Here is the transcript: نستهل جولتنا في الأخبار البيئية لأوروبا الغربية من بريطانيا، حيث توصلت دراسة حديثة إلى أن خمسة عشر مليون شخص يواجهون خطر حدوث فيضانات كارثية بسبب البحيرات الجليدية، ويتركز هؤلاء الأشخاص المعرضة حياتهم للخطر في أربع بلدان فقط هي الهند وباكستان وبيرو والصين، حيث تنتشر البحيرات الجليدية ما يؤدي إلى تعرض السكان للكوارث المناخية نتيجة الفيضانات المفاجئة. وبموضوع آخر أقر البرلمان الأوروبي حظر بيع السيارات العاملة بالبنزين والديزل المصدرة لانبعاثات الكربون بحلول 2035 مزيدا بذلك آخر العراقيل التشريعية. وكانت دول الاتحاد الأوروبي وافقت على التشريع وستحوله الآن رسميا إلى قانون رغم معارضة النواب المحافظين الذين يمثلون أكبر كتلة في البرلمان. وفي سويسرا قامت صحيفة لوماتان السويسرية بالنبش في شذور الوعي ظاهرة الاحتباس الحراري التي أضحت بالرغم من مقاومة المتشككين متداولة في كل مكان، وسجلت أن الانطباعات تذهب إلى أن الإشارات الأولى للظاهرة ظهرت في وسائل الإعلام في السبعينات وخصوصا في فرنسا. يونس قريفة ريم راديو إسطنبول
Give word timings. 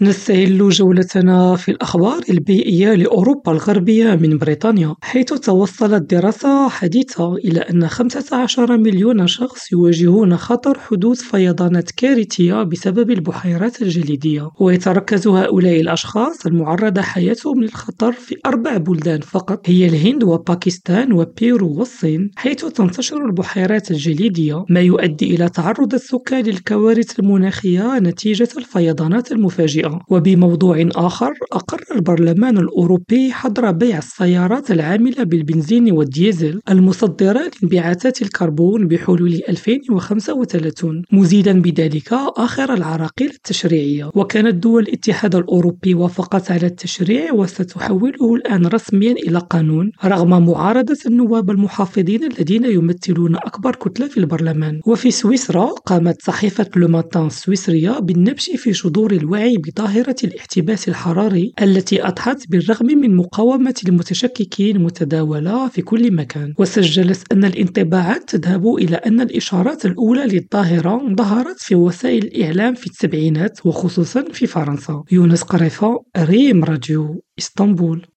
نستهل 0.00 0.68
جولتنا 0.68 1.56
في 1.56 1.70
الأخبار 1.70 2.20
البيئية 2.30 2.94
لأوروبا 2.94 3.52
الغربية 3.52 4.14
من 4.14 4.38
بريطانيا، 4.38 4.94
حيث 5.02 5.24
توصلت 5.32 6.14
دراسة 6.14 6.68
حديثة 6.68 7.34
إلى 7.34 7.60
أن 7.60 7.88
خمسة 7.88 8.36
عشر 8.36 8.76
مليون 8.76 9.26
شخص 9.26 9.72
يواجهون 9.72 10.36
خطر 10.36 10.78
حدوث 10.78 11.20
فيضانات 11.20 11.90
كارثية 11.90 12.62
بسبب 12.62 13.10
البحيرات 13.10 13.82
الجليدية، 13.82 14.50
ويتركز 14.60 15.28
هؤلاء 15.28 15.80
الأشخاص 15.80 16.46
المعرضة 16.46 17.02
حياتهم 17.02 17.62
للخطر 17.62 18.12
في 18.12 18.36
أربع 18.46 18.76
بلدان 18.76 19.20
فقط 19.20 19.70
هي 19.70 19.86
الهند 19.86 20.24
وباكستان 20.24 21.12
وبيرو 21.12 21.78
والصين، 21.78 22.30
حيث 22.36 22.64
تنتشر 22.64 23.24
البحيرات 23.26 23.90
الجليدية 23.90 24.64
ما 24.68 24.80
يؤدي 24.80 25.34
إلى 25.34 25.48
تعرض 25.48 25.94
السكان 25.94 26.44
للكوارث 26.44 27.20
المناخية 27.20 27.98
نتيجة 27.98 28.48
الفيضانات 28.58 29.32
المفاجئة. 29.32 29.87
وبموضوع 30.10 30.88
آخر 30.96 31.32
أقر 31.52 31.84
البرلمان 31.94 32.58
الأوروبي 32.58 33.32
حظر 33.32 33.70
بيع 33.70 33.98
السيارات 33.98 34.70
العاملة 34.70 35.24
بالبنزين 35.24 35.92
والديزل 35.92 36.60
المصدرة 36.70 37.50
لانبعاثات 37.62 38.22
الكربون 38.22 38.88
بحلول 38.88 39.40
2035 39.48 41.02
مزيدا 41.12 41.62
بذلك 41.62 42.12
آخر 42.36 42.74
العراقيل 42.74 43.30
التشريعية. 43.30 44.10
وكانت 44.14 44.54
دول 44.54 44.82
الاتحاد 44.82 45.34
الأوروبي 45.34 45.94
وافقت 45.94 46.50
على 46.50 46.66
التشريع 46.66 47.32
وستحوله 47.32 48.34
الآن 48.34 48.66
رسميا 48.66 49.12
إلى 49.12 49.38
قانون 49.38 49.90
رغم 50.04 50.46
معارضة 50.46 50.96
النواب 51.06 51.50
المحافظين 51.50 52.24
الذين 52.24 52.64
يمثلون 52.64 53.36
أكبر 53.36 53.74
كتلة 53.74 54.08
في 54.08 54.18
البرلمان. 54.18 54.80
وفي 54.86 55.10
سويسرا 55.10 55.66
قامت 55.66 56.22
صحيفة 56.22 56.66
لوماتان 56.76 57.26
السويسرية 57.26 57.98
بالنبش 57.98 58.50
في 58.56 58.72
شذور 58.72 59.12
الوعي 59.12 59.56
ظاهرة 59.78 60.16
الاحتباس 60.24 60.88
الحراري 60.88 61.52
التي 61.62 62.06
أضحت 62.06 62.48
بالرغم 62.48 62.86
من 62.86 63.16
مقاومة 63.16 63.74
المتشككين 63.88 64.82
متداولة 64.82 65.68
في 65.68 65.82
كل 65.82 66.14
مكان، 66.14 66.54
وسجلت 66.58 67.32
أن 67.32 67.44
الانطباعات 67.44 68.34
تذهب 68.36 68.66
إلى 68.74 68.96
أن 68.96 69.20
الإشارات 69.20 69.86
الأولى 69.86 70.26
للظاهرة 70.26 71.14
ظهرت 71.14 71.56
في 71.58 71.74
وسائل 71.74 72.24
الإعلام 72.24 72.74
في 72.74 72.86
السبعينات 72.86 73.66
وخصوصا 73.66 74.24
في 74.32 74.46
فرنسا. 74.46 75.02
يونس 75.12 75.42
قريفة 75.42 76.04
ريم 76.16 76.64
راديو 76.64 77.22
إسطنبول 77.38 78.06